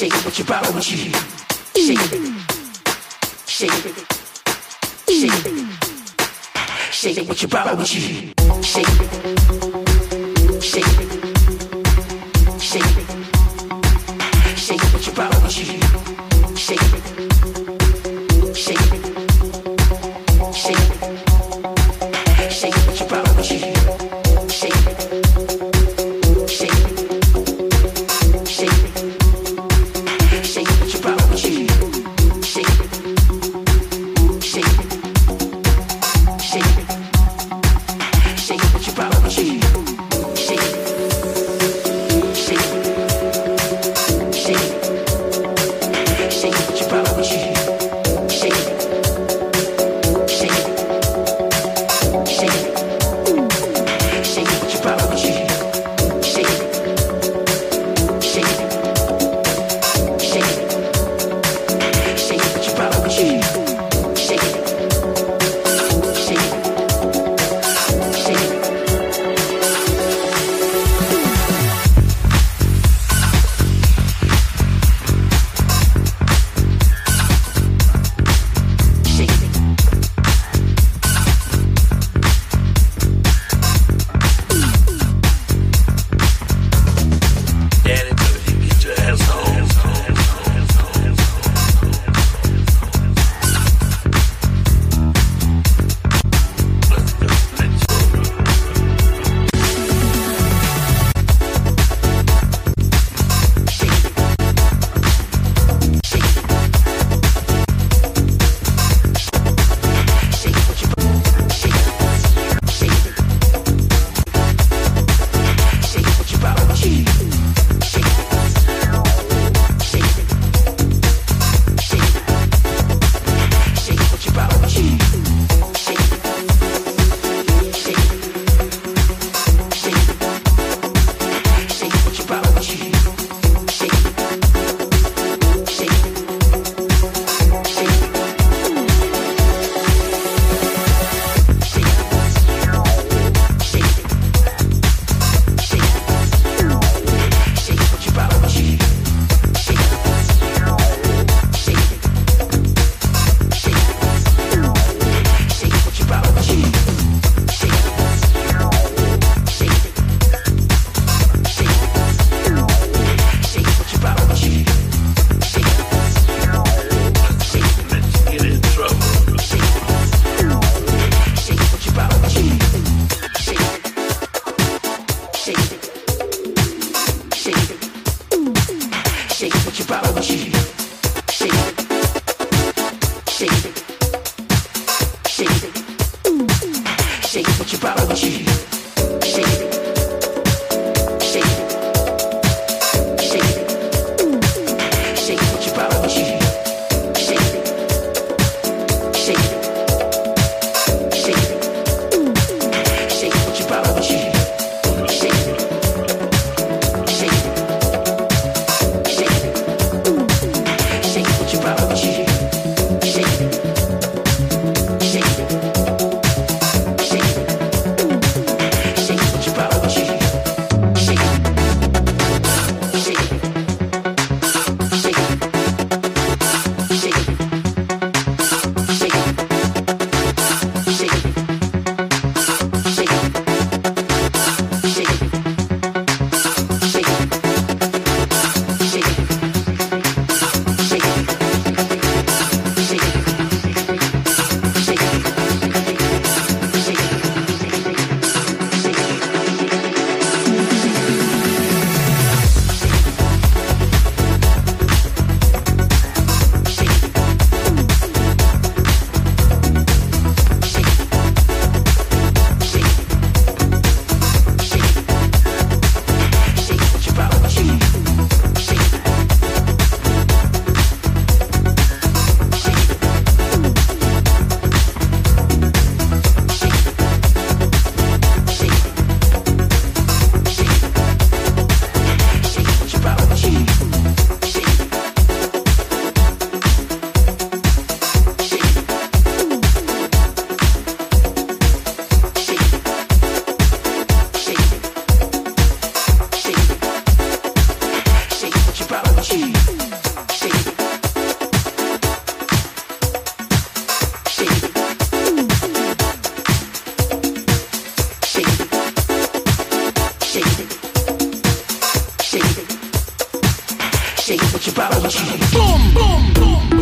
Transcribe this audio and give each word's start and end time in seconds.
Shake 0.00 0.14
it 0.14 0.24
with 0.24 0.38
your 0.38 0.46
body, 0.46 0.72
with 0.72 0.90
you. 0.90 1.12
Shake 1.76 1.98
it. 2.10 2.22
Shake 3.46 3.84
it. 3.84 3.96
Shake. 5.10 5.44
Shake 6.90 7.18
it 7.18 7.28
with 7.28 7.42
your 7.42 7.50
with 7.76 7.94
you. 7.94 8.32
Shake 8.62 8.88
it. 8.88 10.62
Shake 10.62 10.86
it. 10.86 11.19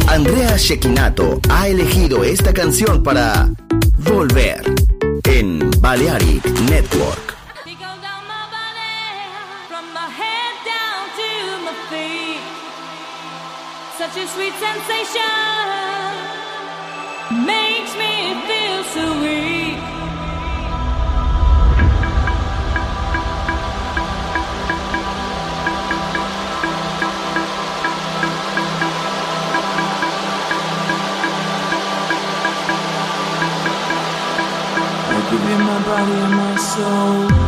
Andrea 0.09 0.57
Shekinato 0.57 1.41
ha 1.49 1.69
elegido 1.69 2.25
esta 2.25 2.53
canción 2.53 3.03
para 3.03 3.49
Volver 3.99 4.63
en 5.25 5.71
Balearic 5.81 6.45
Network. 6.69 7.37
Sensation 14.61 15.29
makes 17.47 17.95
me 17.97 18.35
feel 18.47 18.85
so. 18.95 19.58
You 35.31 35.39
my 35.61 35.85
body 35.85 36.13
and 36.13 36.35
my 36.37 36.57
soul. 36.57 37.48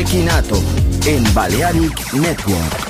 Shekinato 0.00 0.56
en 1.04 1.22
Balearic 1.34 2.14
Network. 2.14 2.89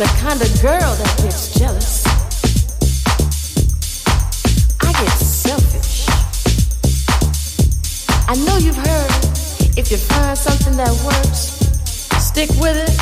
the 0.00 0.06
kind 0.16 0.40
of 0.40 0.48
girl 0.62 0.94
that 0.96 1.14
gets 1.22 1.52
jealous. 1.58 2.06
I 4.80 4.92
get 4.96 5.12
selfish. 5.20 6.08
I 8.26 8.34
know 8.46 8.56
you've 8.56 8.80
heard 8.80 9.12
if 9.76 9.90
you 9.90 9.98
find 9.98 10.38
something 10.38 10.74
that 10.78 10.88
works, 11.04 11.52
stick 12.16 12.48
with 12.56 12.80
it. 12.80 12.96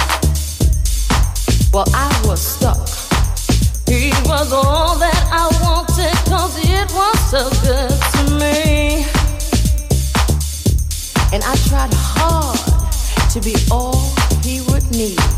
Well, 1.72 1.86
I 1.94 2.10
was 2.26 2.40
stuck. 2.40 2.88
He 3.86 4.10
was 4.26 4.52
all 4.52 4.98
that 4.98 5.22
I 5.30 5.46
wanted, 5.62 6.16
cause 6.26 6.58
it 6.58 6.90
was 6.98 7.18
so 7.30 7.48
good 7.62 7.94
to 8.14 8.22
me. 8.42 9.06
And 11.32 11.44
I 11.44 11.54
tried 11.68 11.94
hard 11.94 13.30
to 13.30 13.40
be 13.40 13.54
all 13.70 14.02
he 14.42 14.62
would 14.62 14.90
need. 14.90 15.37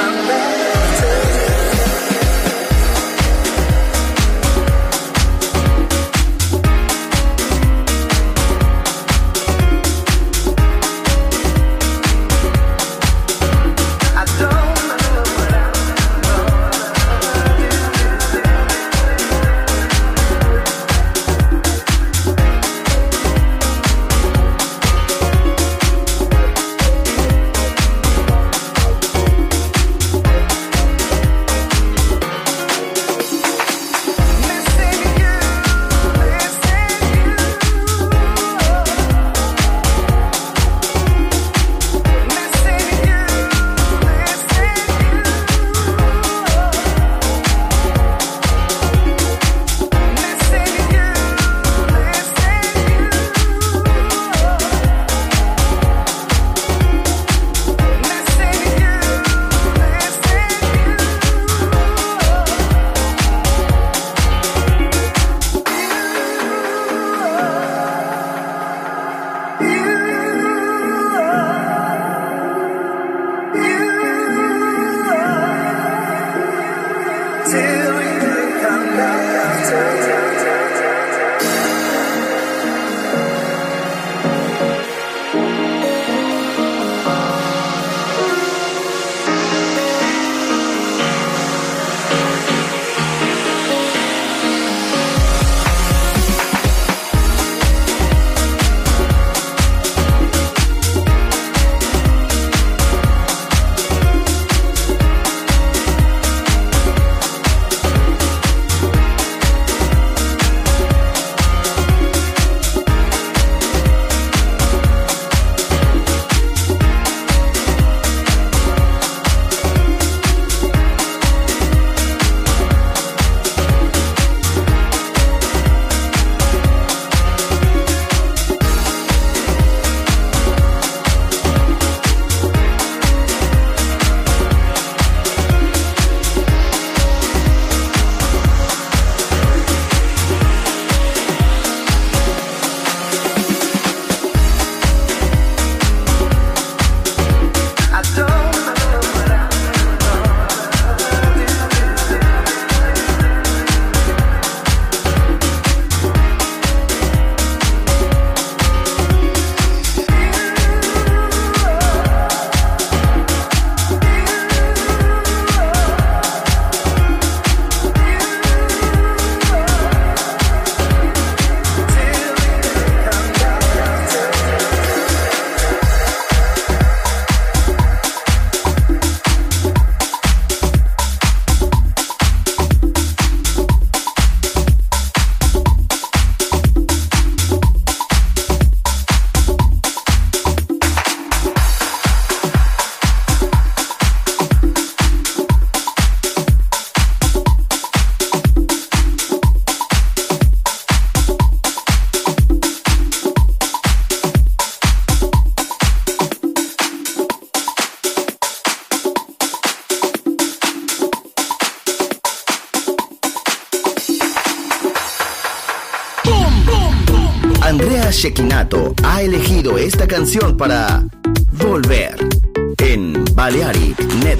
come. 0.00 0.29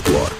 Balearic 0.02 0.39